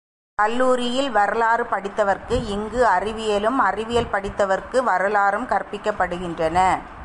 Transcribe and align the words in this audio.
கல்லூரியில் 0.35 1.11
வரலாறு 1.11 1.63
படித்தவர்கட்கு 1.63 2.47
இங்கு 2.47 2.85
அறிவியலும், 2.85 3.57
அறிவியல் 3.57 4.11
படித்தவர்கட்கு 4.11 4.83
வரலாறும் 4.83 5.47
கற்பிக்கப் 5.47 5.97
படுகின்றன. 5.97 6.79